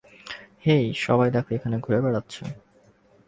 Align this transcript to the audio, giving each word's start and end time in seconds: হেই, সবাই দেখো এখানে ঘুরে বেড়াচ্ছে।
হেই, 0.65 0.85
সবাই 1.05 1.29
দেখো 1.31 1.49
এখানে 1.55 1.75
ঘুরে 1.77 1.99
বেড়াচ্ছে। 2.01 2.43